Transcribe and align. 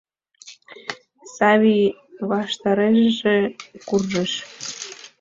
Савий 1.35 1.83
ваштарешыже 2.29 3.37
куржеш. 3.87 4.31